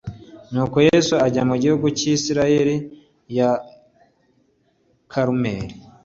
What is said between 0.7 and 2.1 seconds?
yesu ajya mu gihugu cy i